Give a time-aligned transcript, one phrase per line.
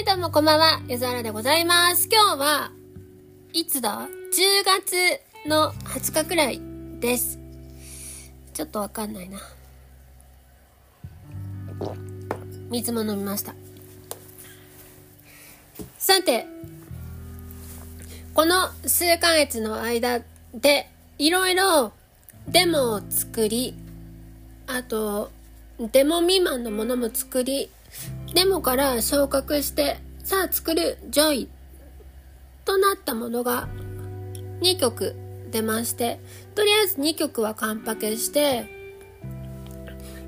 [0.00, 0.80] い、どうもこんばんは。
[0.88, 2.08] ゆずあらでございます。
[2.10, 2.72] 今日は、
[3.52, 4.96] いつだ ?10 月
[5.46, 6.60] の20日くらい
[7.00, 7.38] です。
[8.54, 9.38] ちょっとわかんないな。
[12.70, 13.54] 水も飲みました。
[15.98, 16.46] さて、
[18.32, 20.22] この数ヶ月の間
[20.54, 21.92] で、いろいろ
[22.48, 23.74] デモを作り、
[24.66, 25.30] あと、
[25.88, 27.70] デモ未満のものも作り、
[28.34, 31.48] デモから昇格して、さあ作るぞい
[32.66, 33.66] となったものが
[34.60, 35.16] 2曲
[35.50, 36.20] 出まして、
[36.54, 38.68] とりあえず2曲は完パケして、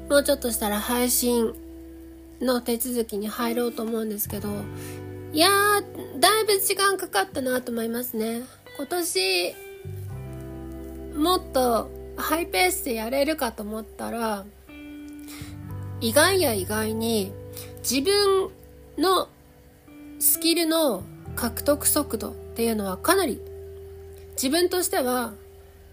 [0.08, 1.54] もうちょっとしたら配信
[2.40, 4.48] の手続きに入ろうと思うんですけど、
[5.34, 8.42] いやー、だいぶ時間かかったなと思いますね。
[8.78, 9.54] 今年、
[11.14, 14.46] もっとハイペースでやれるかと思ったら、
[16.02, 17.32] 意外や意外に
[17.88, 18.50] 自分
[18.98, 19.28] の
[20.18, 21.04] スキルの
[21.36, 23.40] 獲得速度っていうのはかなり
[24.32, 25.32] 自分としては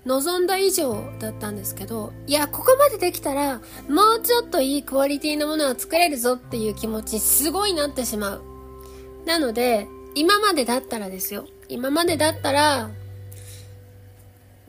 [0.05, 8.41] 望んだ以上だったんですけど、いや、ここまでできたらもうちょっといいクオリティのものを作れるぞっていう気持ちすごいなってしまう。
[9.25, 11.45] なので、今までだったらですよ。
[11.67, 12.89] 今までだったら、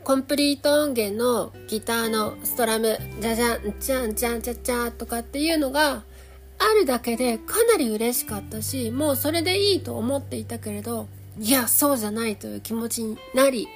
[0.04, 6.02] コンプリート音源のギターのストラム、じゃじゃん、じゃんじゃんじゃじゃとかっていうのが
[6.58, 11.06] あるだけでかなり嬉しかったし、もうそれでいいと思っていたけれど、
[11.38, 13.68] いや、そうじゃないという気持ちになり、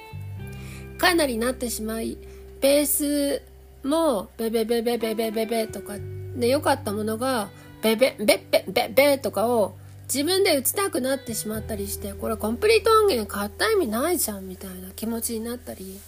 [0.97, 2.17] かなりなってしまい、
[2.59, 3.41] ベース
[3.87, 5.95] もベベベベベベベベとか
[6.35, 7.49] で良かったものが、
[7.81, 9.75] ベベベベベベとかを
[10.11, 15.99] 自分で打ちたくなってしまったりして、これコンプリート音源買った意味ないじゃんみたいな気持ちになったり、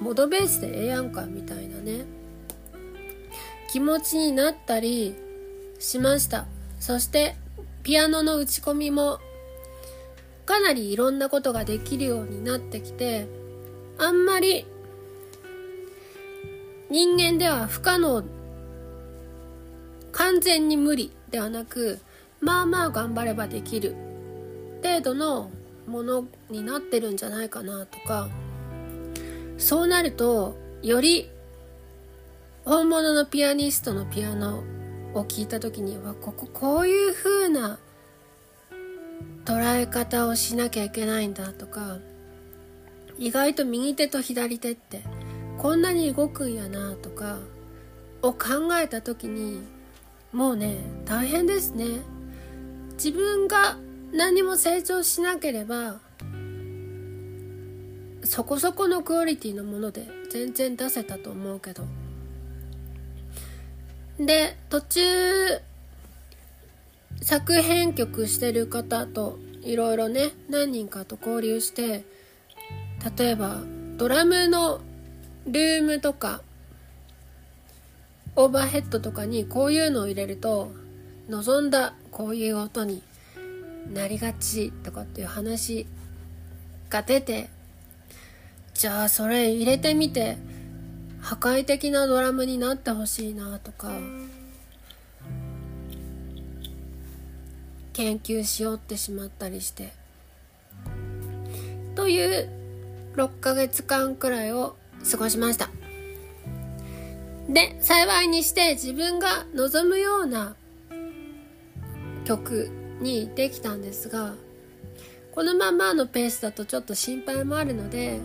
[0.00, 2.04] モードベースでええやんかみたいなね。
[3.70, 5.14] 気持ちになったり
[5.78, 6.46] しました。
[6.78, 7.36] そして
[7.82, 9.18] ピアノの打ち込みも
[10.46, 13.26] かなりいろんなことができるようになってきて
[13.98, 14.66] あんまり
[16.90, 18.24] 人間では不可能
[20.12, 22.00] 完全に無理ではなく
[22.40, 23.96] まあまあ頑張ればできる
[24.82, 25.50] 程度の
[25.86, 28.28] ものになってるんじゃないかなとか
[29.62, 31.30] そうなると、より
[32.64, 34.64] 本物のピアニストのピアノ
[35.14, 37.78] を聴いた時には、こここういう風な
[39.44, 41.98] 捉え方をしなきゃいけないんだとか、
[43.18, 45.04] 意外と右手と左手って
[45.58, 47.38] こんなに動くんやなとか
[48.20, 49.60] を考えた時に、
[50.32, 52.00] もうね、大変ですね。
[52.94, 53.76] 自分が
[54.12, 56.00] 何も成長しなければ、
[58.24, 61.84] そこそこのクオリティのもので全然出せたと思うけど。
[64.18, 65.00] で途中
[67.22, 72.04] 作編曲してる方といろいろね何人かと交流して
[73.16, 73.60] 例えば
[73.96, 74.80] ドラムの
[75.46, 76.42] ルームとか
[78.36, 80.72] オーバーヘッドとかにこういうのを入れると
[81.28, 83.02] 望んだこういう音に
[83.92, 85.86] なりがちとかっていう話
[86.88, 87.50] が出て
[88.74, 90.36] じゃあそれ入れてみて
[91.20, 93.90] 破壊的なドラムになってほしいなとか
[97.92, 99.92] 研究しようってしまったりして。
[101.94, 102.48] という
[103.14, 104.76] 6ヶ月間くらいを
[105.10, 105.68] 過ごしました。
[107.48, 110.54] で幸いにして自分が望むような
[112.24, 114.34] 曲にできたんですが
[115.32, 118.20] このままのペースだとちょっと心配もあるので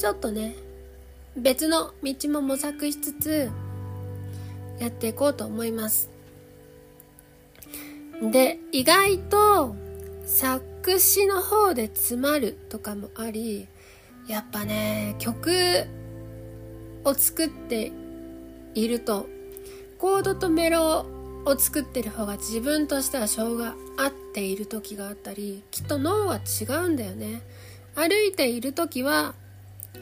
[0.00, 0.56] ちょっとね
[1.36, 3.50] 別の道も模索しつつ
[4.78, 6.08] やっていこうと思います。
[8.22, 9.76] で意外と
[10.24, 13.68] 作詞の方で詰まるとかもあり
[14.26, 15.84] やっぱね曲
[17.04, 17.92] を作って
[18.74, 19.26] いると
[19.98, 21.04] コードとメロ
[21.44, 27.42] を作ってる方が自分としては性が合っている時があったりきっと脳は違うんだよね。
[27.94, 29.34] 歩いている時は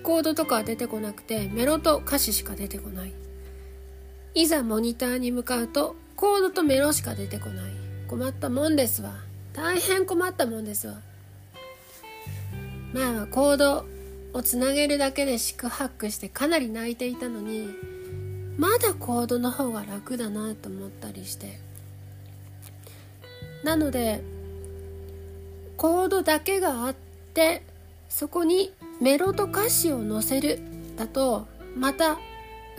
[0.02, 3.12] コードとかは出てこなくてメロと歌詞しか出てこない。
[4.34, 7.72] いざモニターに向かうとコードとメロしか出てこない。
[8.08, 9.12] 困ったもんですわ。
[9.52, 10.94] 大変困ったもんですわ。
[12.92, 13.86] 前はコード
[14.32, 17.68] をつなげるだけで四苦八苦してかなり泣いていたのに
[18.56, 21.60] まだコードの方が楽だなと思ったりして。
[23.64, 24.22] なので
[25.76, 26.94] コードだけがあっ
[27.34, 27.62] て
[28.08, 30.60] そこにメロと歌詞を載せる
[30.96, 31.46] だと
[31.76, 32.18] また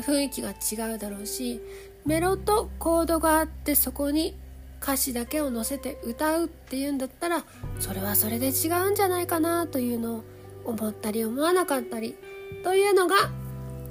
[0.01, 1.62] 雰囲気が違うだろうし
[2.06, 4.36] メロとコードがあってそこに
[4.81, 7.44] 歌詞だけを載せて歌うっていうんだったら
[7.80, 10.24] それはそれで違うんじゃないかなというのを
[10.66, 12.16] 思ったり思わなかったり
[12.63, 13.16] というのが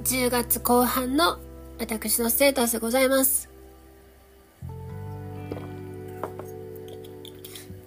[0.04, 1.38] 10月後半の
[1.78, 3.48] 私のステータスでございます。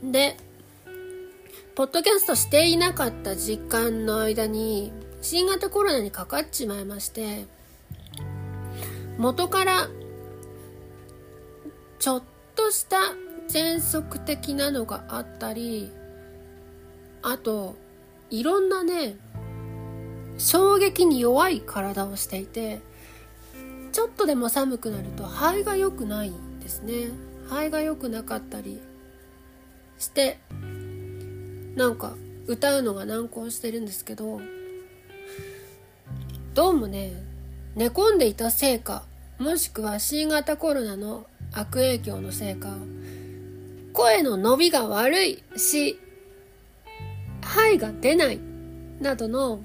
[0.04, 0.38] で、
[1.74, 4.92] ポッドキャストしていなかった時間の間に
[5.22, 7.46] 新型コロナにかかっちまいまして
[9.18, 9.88] 元から
[12.00, 12.24] ちょっ
[12.56, 12.98] とした
[13.48, 15.92] 喘息的なのがあったり
[17.22, 17.76] あと
[18.30, 19.16] いろんなね
[20.38, 22.82] 衝撃に弱い体をしていて
[23.94, 27.10] ちょっとでも寒くなると肺が良くないんですね。
[27.48, 28.80] 肺が良くなかったり
[30.00, 30.40] して
[31.76, 32.16] なんか
[32.48, 34.42] 歌うのが難航してるんですけど
[36.54, 37.14] どうもね
[37.76, 39.04] 寝込んでいたせいか
[39.40, 42.76] もしくは新型コロナの悪影響のせいか
[43.94, 46.00] 声の伸びが悪いし
[47.42, 48.40] 肺が出ない
[49.00, 49.62] などの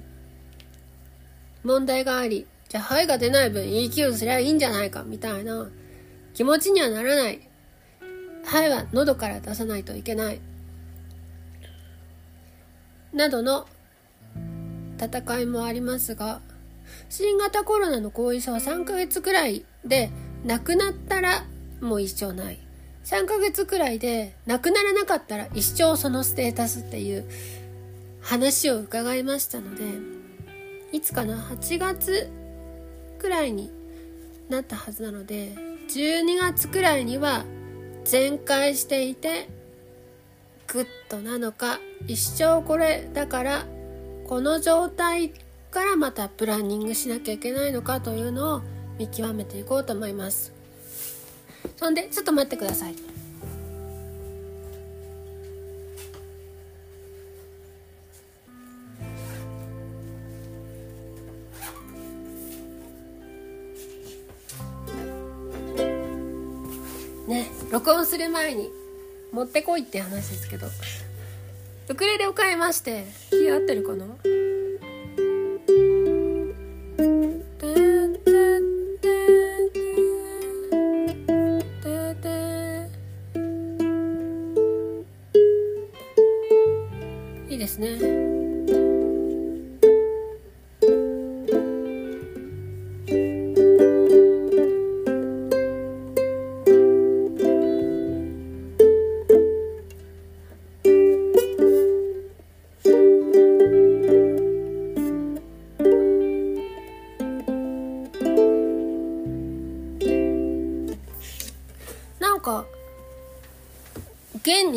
[1.63, 5.69] 問題がありじゃあ肺が出ない分 EQ すりゃいいんじゃないかみたいな
[6.33, 7.39] 気持ちにはならない。
[8.43, 10.39] 肺は喉から出さないといけない。
[13.13, 13.67] などの
[14.99, 16.41] 戦いもありますが
[17.09, 20.09] 新型コロナの後遺症は3ヶ月くらいで
[20.45, 21.45] 亡くなったら
[21.81, 22.59] もう一生ない。
[23.07, 27.25] 3ヶ月くらいで亡くならなかったら一生そのステータスっていう
[28.19, 29.83] 話を伺いましたので
[30.91, 32.29] いつかな8月
[33.17, 33.71] くらいに
[34.49, 35.55] なったはずなので
[35.87, 37.45] 12月くらいには
[38.03, 39.47] 全開していて
[40.67, 43.65] グッドなのか一生これだから
[44.27, 45.31] この状態
[45.71, 48.61] からまたプランニングしなきゃいけないのかというのを
[48.99, 50.51] 見極めていこうと思います。
[51.77, 52.95] そんでちょっと待ってください。
[67.27, 68.76] ね録音する前に
[69.31, 70.67] 持ってこいって話ですけど。
[71.89, 74.05] ウクレレを買いまして気合ってるかな？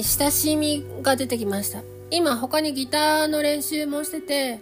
[0.00, 1.82] に親しみが出てきました。
[2.10, 4.60] 今他にギターの練習もしてて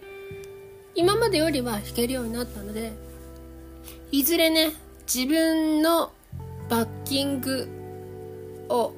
[0.94, 2.92] 今までよりは弾けるようになったので
[4.10, 4.72] いずれね
[5.12, 6.12] 自分の
[6.68, 7.68] バッキング
[8.68, 8.92] を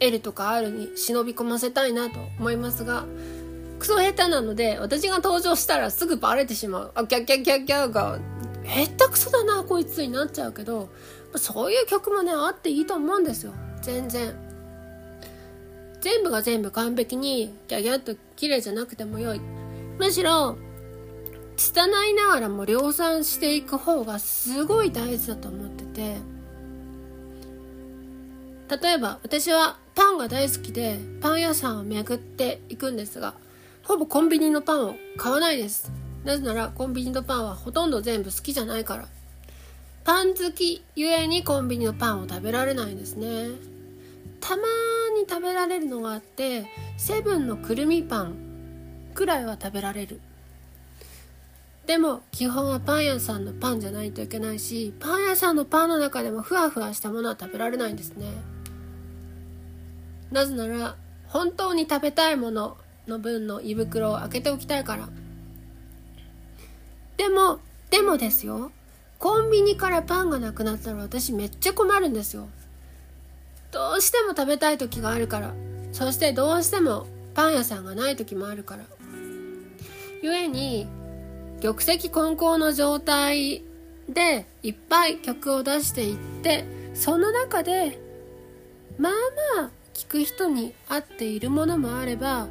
[0.00, 3.04] L とか R に忍び込ませたいなと思いますが
[3.80, 6.92] クソ下手なので私が登場したらすぐバレてしまう。
[6.94, 8.20] あキャッキャッキャキャが
[8.64, 10.88] 下手くそだなこいつになっちゃうけど
[11.34, 13.52] そういう曲もねあっていいと思うんですよ。
[13.82, 14.47] 全然。
[16.00, 19.40] 全部が全部完璧にギャギャッと綺麗じゃなくても良い。
[19.98, 20.56] むしろ
[21.56, 26.16] 拙いながらも量産していく方がすごい大事だと思ってて。
[28.82, 33.34] 例えば私はパンが大好きでパン屋さんを巡っていくんですが
[33.82, 35.90] ほぼコンビニのパンを買わないです。
[36.24, 39.08] なぜならコンビニのパンはほとんど全部好きじゃないから。
[40.04, 43.48] パン好きゆえにコンビニのパンを食べられないんですね。
[44.40, 44.62] たま
[45.14, 46.66] に食べられるのがあって
[46.96, 48.34] セブンのくるみパン
[49.14, 50.20] くらいは食べられる。
[51.86, 58.26] でも基本はパン屋さんのパンじゃないといけないしパン屋さんのパンの中でもふわふわしたものは食べられないんですね。
[60.30, 60.96] なぜなら
[61.28, 62.76] 本当に食べたいもの
[63.06, 65.08] の分の胃袋を開けておきたいから。
[67.16, 68.70] でもでもですよ。
[69.18, 72.48] コンビニからパンがなくなったら私めっちゃ困るんですよ。
[73.70, 75.54] どうしても食べたい時があるから。
[75.92, 78.84] そしてどうしてもパン屋さんがない時もあるから。
[80.22, 80.86] 故に
[81.60, 83.62] 玉石混交の状態
[84.08, 87.98] でいっぱい曲を出していってその中で
[88.98, 89.12] まあ
[89.58, 92.48] まあ聴く人に合っているものもあれば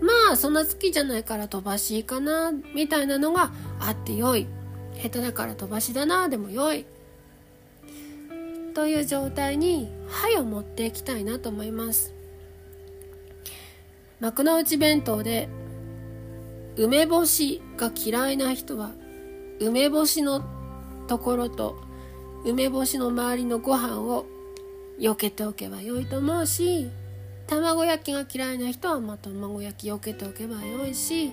[0.00, 4.46] まあそんな好きじゃないから飛ばしいかなみたいなのがあってよい。
[5.02, 6.86] 下手だから飛ばしだなでもよい。
[8.76, 12.12] という状態に歯を持っていきたいなと思います。
[14.20, 15.48] 幕の内弁当で
[16.76, 18.90] 梅干しが嫌いな人は
[19.60, 20.44] 梅干しの
[21.08, 21.78] ところと
[22.44, 24.26] 梅干しの周りのご飯を
[24.98, 26.90] 避けておけばよいと思うし
[27.46, 31.32] 卵焼きが嫌いな人はまあ卵焼き避けておけばよいし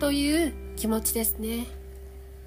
[0.00, 1.83] という気持ちですね。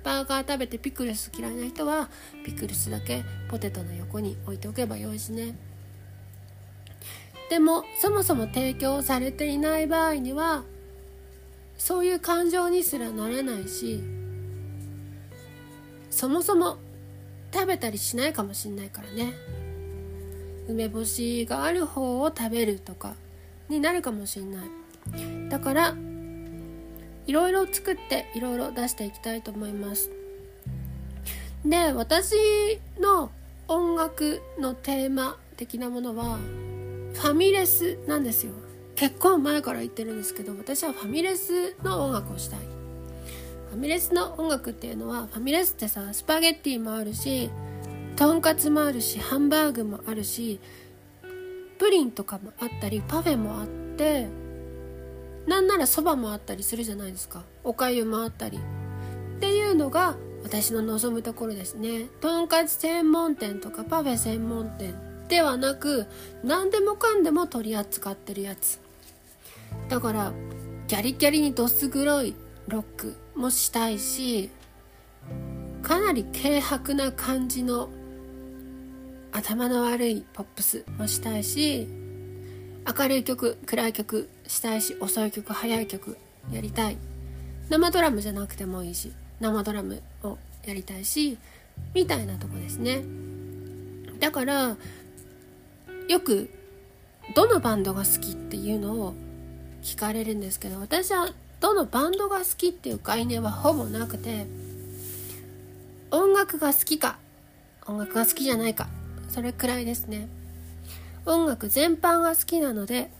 [0.07, 2.09] バーガー食べてピクルス嫌いな人は
[2.45, 5.53] ピクルスだけポテトの横に置いておけばよいしね。
[7.49, 10.63] でもそもそも提供されていない場合には
[11.77, 14.01] そういう感情にすらならないし
[16.09, 16.77] そもそも
[17.53, 19.33] 食べたりしないかもしんないからね。
[20.69, 23.15] 梅干しがある方を食べるとか
[23.67, 25.49] になるかもしんない。
[25.49, 25.95] だから
[27.27, 30.09] いろいろ作っていろいろ出していきたいと思います。
[31.65, 32.33] で私
[32.99, 33.31] の
[33.67, 36.37] 音楽のテーマ的なものは
[37.13, 38.53] ファミレスなんですよ。
[38.95, 42.59] 結構前から言ってるんですけど私はファミレスの音楽をしたい。
[43.69, 47.49] ファミレスの音楽っていうのはファミレスってさスパゲッティもあるし
[48.15, 50.59] とんかつもあるしハンバーグもあるし
[51.77, 54.27] プリンとかもあったりパフェもあって
[55.47, 57.43] なんならそばもあったりするじゃないですか。
[57.63, 58.57] おかゆもあったり。
[58.57, 62.07] っていうのが私の望むところですね。
[62.21, 64.93] とんかつ専門店とかパフェ専門店
[65.29, 66.05] ではなく
[66.43, 68.79] 何でもかんでも取り扱ってるやつ。
[69.89, 70.33] だから
[70.87, 72.35] ギャリギャリにどす黒い
[72.67, 74.49] ロックもしたいし
[75.81, 77.89] かなり軽薄な感じの
[79.31, 81.87] 頭の悪いポップスもしたいし
[82.87, 86.17] 明るい曲暗い曲したいし遅い曲速い曲
[86.51, 86.97] やりたい。
[87.69, 91.37] 生ドラムじゃなくてもいいし生ドラムをやりたいし
[91.93, 93.03] みたいなとこですね。
[94.19, 94.77] だから
[96.07, 96.49] よく
[97.35, 99.13] どのバンドが好きっていうのを
[99.83, 101.29] 聞かれるんですけど私は
[101.59, 104.47] どのバンドが好きっていう概念はほぼなくて
[106.11, 107.17] 音楽が好きか
[107.85, 108.87] 音楽が好きじゃないか
[109.27, 110.29] それくらいですね。
[111.27, 113.11] 音楽全般が好きなので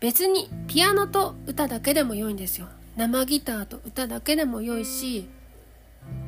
[0.00, 2.66] 別にピアノと歌だけでも良いんですよ。
[2.96, 5.28] 生ギターと歌だけでも良いし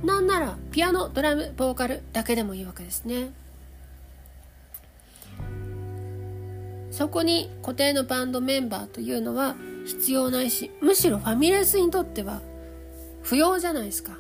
[0.03, 3.33] なんならピアノドラムボーカルだけでもいいわけですね。
[6.91, 12.41] そこに固定のバンドメンバーというのは必要ないしむしろファミレスにとっては
[13.23, 14.17] 不要じゃないですか。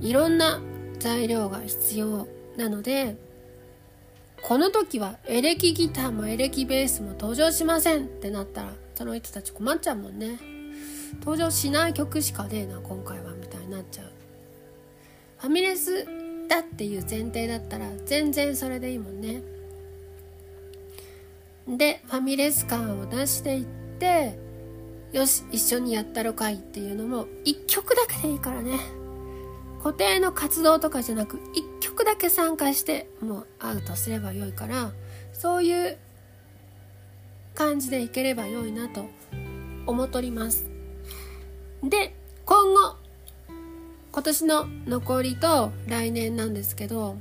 [0.00, 0.60] いろんな
[0.98, 3.16] 材料が必要なので
[4.42, 10.38] この時はエレキギターもエレキベースも登場しませんってなったらその人たち困っちゃうもんね。
[11.20, 14.06] 登場しない曲しかねえな今回はみたいになっちゃう。
[15.38, 16.06] ファミレス
[16.48, 19.42] だっていう前提だったら全然それでいいもんね。
[21.68, 23.64] でファミレス感を出していっ
[23.98, 24.36] て
[25.12, 28.78] よし一緒にやったろかいっていうのも1曲だけでいいからね。
[29.82, 31.71] 固定の活動とかじゃなく1
[32.02, 34.90] 曲だけ参加してもうアウトすればよいから
[35.32, 35.96] そういう
[37.54, 39.06] 感じでいければよいなと
[39.86, 40.68] 思っております。
[41.82, 42.96] で今後
[44.10, 47.16] 今年の残りと来年なんですけど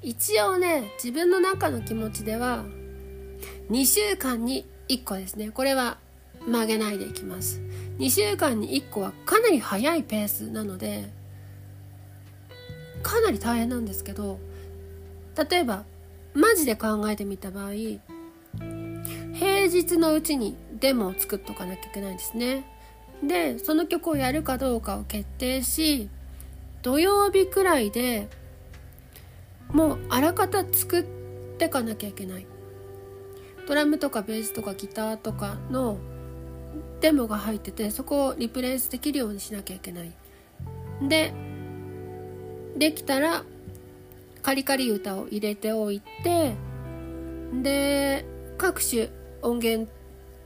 [0.00, 2.64] 一応ね自分の中の気持ちでは
[3.70, 5.50] 2週間に1個ですね。
[5.50, 5.98] これは
[6.46, 7.60] 曲げないでいきます。
[7.98, 11.10] 2週間に1個はかなり早いペースなので
[13.04, 14.40] かなり大変なんですけど
[15.48, 15.84] 例えば
[16.34, 17.72] マジで考えてみた場合
[19.34, 22.64] 平日のうちにデモを作っとかなきゃいけないんですね。
[23.22, 26.08] でその曲をやるかどうかを決定し
[26.82, 28.28] 土曜日くらいで
[29.68, 31.04] もうあらかた作っ
[31.58, 32.46] てかなきゃいけない。
[33.66, 35.96] ドラムとかベースとかギターとかの
[37.00, 40.12] デモが入っててそこをリプレイスできるようにしなきゃいけない
[41.08, 41.32] で
[42.76, 43.44] できたら
[44.42, 46.54] カリカリ歌を入れておいて
[47.62, 48.24] で
[48.58, 49.08] 各種
[49.42, 49.90] 音源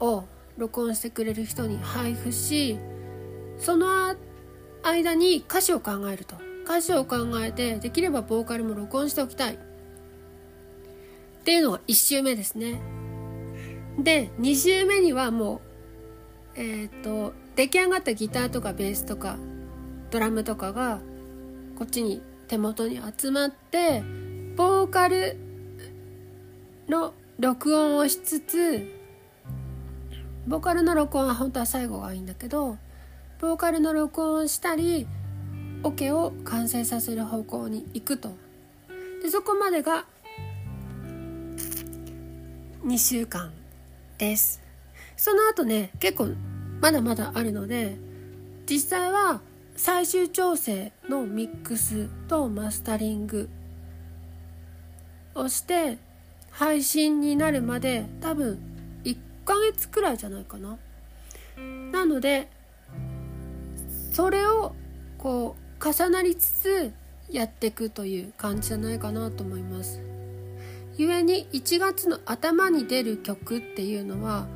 [0.00, 0.24] を
[0.56, 2.78] 録音してくれる人に配布し
[3.58, 4.14] その
[4.82, 6.48] 間に歌詞を考えると。
[6.68, 9.54] 歌詞を考えてできればボーカルも録音しておきたい。
[9.54, 9.58] っ
[11.44, 12.78] ていうのが1周目ですね。
[13.98, 15.62] で2週目にはも
[16.54, 19.38] うえっ、ー、と出来上がったギターとかベースとか
[20.10, 21.00] ドラムとかが
[21.78, 24.02] こっちに手元に集まって
[24.56, 25.36] ボーカル
[26.88, 28.92] の録音をしつつ
[30.48, 32.78] ボーカルの録音は本当は最後がいいんだけど
[33.40, 35.06] ボーカルの録音をしたり
[35.84, 38.32] オ、ケを完成させる方向に行くと。
[39.22, 40.04] でそこまでが
[42.84, 43.52] 2週間
[44.18, 44.60] です。
[45.16, 46.30] その後ね結構
[46.80, 47.96] まだまだあるので
[48.68, 49.42] 実際は
[49.78, 53.48] 最終調整のミックスとマスタリング
[55.36, 55.98] をして
[56.50, 58.58] 配信になるまで多分
[59.04, 60.78] 1ヶ月くらいじゃないかな。
[61.92, 62.48] なので
[64.12, 64.74] それを
[65.16, 66.92] こう重なりつつ
[67.30, 70.00] やっていくという感じじゃないかなと思います。
[70.96, 74.48] 故に1月の頭に出る曲っていうのは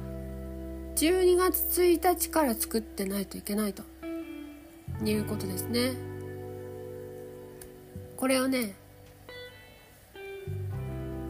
[0.97, 3.92] 12月1日から作ってないといけないと。
[5.11, 5.93] いうことですね。
[8.17, 8.75] これをね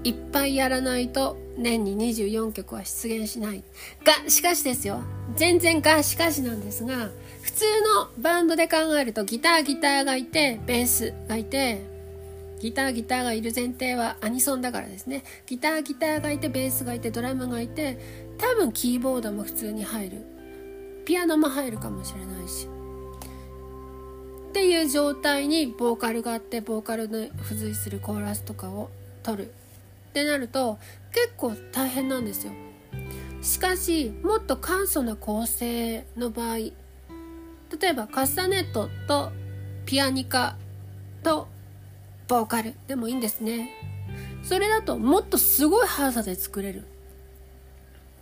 [0.04, 3.62] いっぱいやらないと年に24曲は出現しない。
[4.04, 5.02] がしかしですよ。
[5.36, 7.10] 全然がしかしなんですが
[7.42, 7.64] 普通
[7.94, 11.82] のバンドで考えるとギターギターがいてベースがいて
[12.60, 15.24] ギターギターがいる前提はアニソンだからですね。
[15.46, 17.98] ギターギターがいてベースがいてドラムがいて
[18.38, 20.26] 多分キーボードも普通に入る。
[21.04, 22.68] ピアノも入るかもしれないし。
[24.52, 28.90] っていう状態にボーカルがあってボーカルの付随するコーラスとかを
[29.22, 29.46] 取る。
[29.46, 30.78] ってなると
[31.10, 32.52] 結構大変なんですよ。
[33.40, 36.72] しかしもっと簡素な構成の場合例
[37.82, 39.32] えばカスタネットと
[39.86, 40.56] ピアニカ
[41.22, 41.48] と
[42.28, 42.74] ボーカル。
[42.86, 43.70] でもいいんですね。
[44.42, 46.84] それだともっとすごい速さで作れる。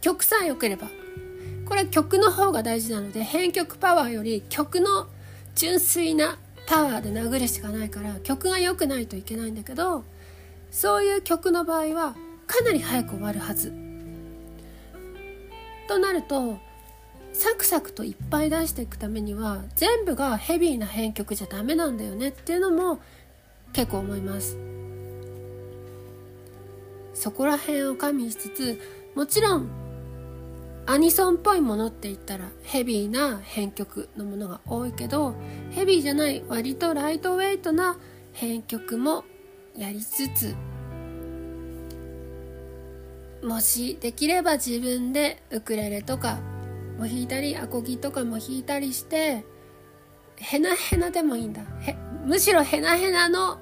[0.01, 0.87] 曲さえ良ければ。
[1.69, 5.09] これは曲の方が大事なので編曲パワーより曲の
[5.55, 10.05] 純粋なパワーで殴るしかないから曲が良くないといけないんだけど
[10.71, 12.15] そういう曲の場合は
[12.47, 13.73] かなり早く終わるはず。
[15.89, 16.59] となると
[17.33, 23.01] サクサクといっぱい出していくためには全部がヘビーな編曲じゃダメなんだよねっていうのも
[23.73, 24.57] 結構思います。
[27.15, 28.81] そこら辺を加味しつつ
[29.15, 29.69] もちろん
[30.87, 35.35] アニソンっぽいものって言ったらヘビーな編曲のものが多いけど
[35.71, 37.99] ヘビーじゃない割とライトウェイトな
[38.33, 39.25] 編曲も
[39.77, 40.55] やりつつ
[43.43, 46.41] もしできれば自分でウクレレとか
[46.99, 49.45] も弾いたりアコギとかも弾いたりして
[50.37, 51.63] ヘナヘナでもいいんだ。
[52.25, 53.59] むしろヘナヘナの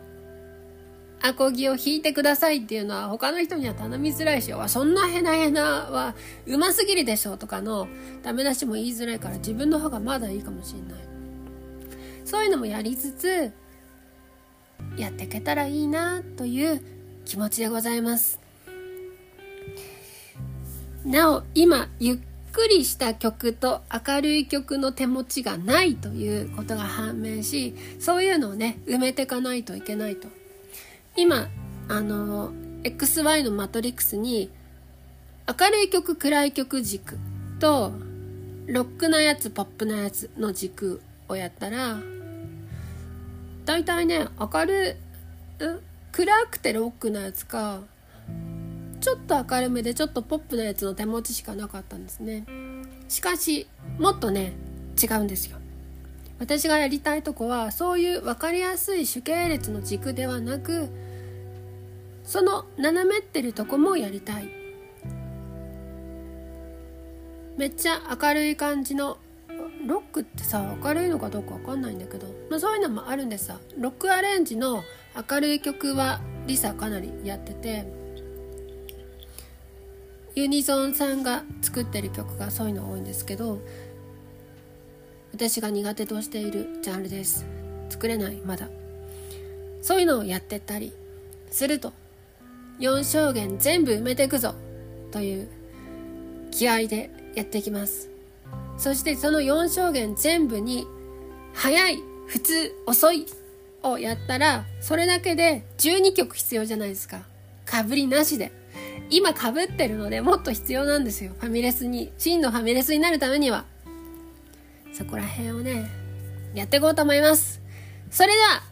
[1.20, 6.14] アコギを弾いてくださいっていうのは他の人には頼みづらいしそんなヘナヘナは
[6.46, 7.88] うますぎるでしょとかの
[8.22, 11.08] ダメ出しも言いづらいから自分の方がまだいいかもしれない。
[12.24, 13.52] そういうのもやりつつ
[14.96, 16.82] やっていけたらいいなという
[17.24, 18.38] 気持ちでございます。
[21.04, 22.18] なお今ゆっ
[22.52, 30.28] くりした曲と明るい曲の手持ちがないということが判明しそういうのをね埋めていかないといけないと。
[31.18, 31.48] 今
[31.88, 32.52] あの
[32.84, 34.50] XY のマトリックスに
[35.48, 37.18] 明るい曲暗い曲軸
[37.58, 37.92] と
[38.66, 41.96] ロックなやつポップなやつの軸をやったら
[43.64, 44.96] 大体ね明る
[45.60, 45.64] い
[46.12, 47.80] 暗くてロックなやつか
[49.00, 52.44] ちょっと明るめでちょっとポップなやつの手持ちしかなかったんですね。
[53.08, 53.66] しかし
[53.98, 54.52] もっとね
[55.02, 55.58] 違うんですよ。
[56.38, 60.88] 私がやりたいとこはそういう分かりやすい主系列の軸ではなく
[62.28, 64.50] その斜めってるとこもやりたい。
[67.56, 69.16] めっちゃ明るい感じの
[69.86, 74.84] ロックってさ明るいのかどうか分かんないんだけど、まあ、そういうのもあるんでさロックアレンジの
[75.30, 77.90] 明るい曲はリサかなりやってて
[80.34, 83.58] ユニゾンさんが作ってる曲がそういうの多いんですけど
[85.32, 87.46] 私が苦手としているジャンルです。
[87.88, 88.68] 作れないまだ。
[89.80, 90.92] そういうのをやってたり
[91.50, 91.92] すると
[92.80, 94.54] 4証言全部埋めていくぞ。
[95.10, 95.48] という
[96.50, 98.08] 気合でやっていきます。
[98.76, 100.86] そしてその4証言全部に
[101.54, 103.26] 早い普通遅い
[103.82, 107.22] をやったらそれだけで12曲必要じゃないですか。
[107.64, 108.52] かぶりなしで。
[109.10, 111.32] 今かぶってるのでもっと必要なんですよ。
[111.38, 113.64] ファミレスに真のファミレスになるためには。
[114.92, 115.88] そこら辺をね
[116.54, 117.60] やっていこうと思います。
[118.10, 118.62] それでは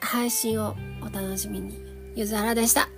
[0.00, 1.89] 配信をお楽しみに。
[2.14, 2.88] ゆずはらでした。